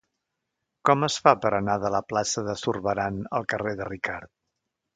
Com 0.89 1.05
es 1.07 1.17
fa 1.25 1.33
per 1.43 1.51
anar 1.57 1.75
de 1.85 1.93
la 1.97 2.01
plaça 2.13 2.45
de 2.49 2.57
Zurbarán 2.63 3.23
al 3.41 3.49
carrer 3.55 3.77
de 3.83 3.91
Ricart? 3.95 4.35